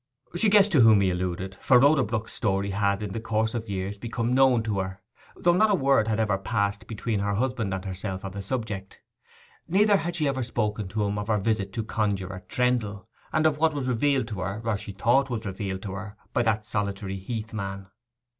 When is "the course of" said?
3.13-3.69